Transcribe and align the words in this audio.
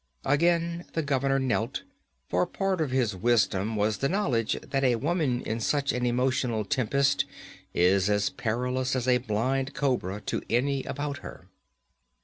Again 0.25 0.85
the 0.93 1.03
governor 1.03 1.37
knelt, 1.37 1.83
for 2.27 2.47
part 2.47 2.81
of 2.81 2.89
his 2.89 3.15
wisdom 3.15 3.75
was 3.75 3.99
the 3.99 4.09
knowledge 4.09 4.59
that 4.63 4.83
a 4.83 4.95
woman 4.95 5.41
in 5.43 5.59
such 5.59 5.93
an 5.93 6.07
emotional 6.07 6.65
tempest 6.65 7.25
is 7.71 8.09
as 8.09 8.31
perilous 8.31 8.95
as 8.95 9.07
a 9.07 9.19
blind 9.19 9.75
cobra 9.75 10.19
to 10.21 10.41
any 10.49 10.83
about 10.85 11.19
her. 11.19 11.49